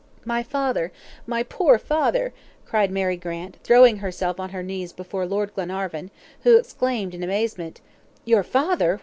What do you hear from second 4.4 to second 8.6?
her knees before Lord Glenarvan, who exclaimed in amazement: "Your